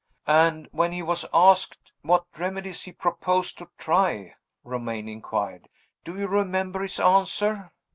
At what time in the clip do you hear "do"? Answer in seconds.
6.03-6.17